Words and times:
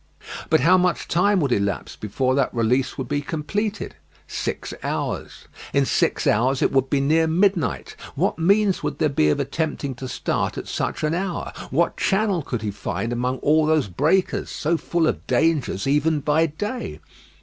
But 0.49 0.61
how 0.61 0.79
much 0.79 1.07
time 1.07 1.39
would 1.41 1.51
elapse 1.51 1.95
before 1.95 2.33
that 2.33 2.51
release 2.55 2.97
would 2.97 3.07
be 3.07 3.21
completed? 3.21 3.93
Six 4.27 4.73
hours. 4.81 5.47
In 5.75 5.85
six 5.85 6.25
hours 6.25 6.63
it 6.63 6.71
would 6.71 6.89
be 6.89 6.99
near 6.99 7.27
midnight. 7.27 7.95
What 8.15 8.39
means 8.39 8.81
would 8.81 8.97
there 8.97 9.09
be 9.09 9.29
of 9.29 9.39
attempting 9.39 9.93
to 9.93 10.07
start 10.07 10.57
at 10.57 10.67
such 10.67 11.03
an 11.03 11.13
hour? 11.13 11.53
What 11.69 11.97
channel 11.97 12.41
could 12.41 12.63
he 12.63 12.71
find 12.71 13.13
among 13.13 13.37
all 13.43 13.67
those 13.67 13.87
breakers, 13.89 14.49
so 14.49 14.75
full 14.75 15.05
of 15.05 15.27
dangers 15.27 15.85
even 15.85 16.21
by 16.21 16.47
day? 16.47 16.99